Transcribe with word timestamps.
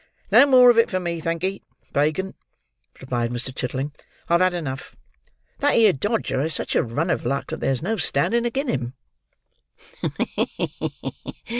"No 0.31 0.47
more 0.47 0.71
of 0.71 0.79
it 0.79 0.89
for 0.89 0.99
me, 0.99 1.19
thank 1.19 1.43
'ee, 1.43 1.61
Fagin," 1.93 2.33
replied 2.99 3.29
Mr. 3.29 3.53
Chitling; 3.53 3.91
"I've 4.27 4.41
had 4.41 4.55
enough. 4.55 4.95
That 5.59 5.75
'ere 5.75 5.93
Dodger 5.93 6.41
has 6.41 6.55
such 6.55 6.75
a 6.75 6.81
run 6.81 7.11
of 7.11 7.23
luck 7.23 7.49
that 7.51 7.59
there's 7.59 7.83
no 7.83 7.97
standing 7.97 8.43
again' 8.47 8.93
him." 10.07 10.79